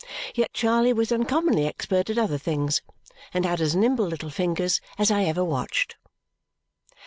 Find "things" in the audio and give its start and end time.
2.39-2.81